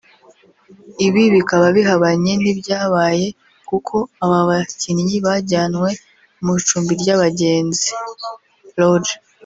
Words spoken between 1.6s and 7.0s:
bihabanye n’ibyabaye kuko aba bakinnyi bajyanywe mu icumbi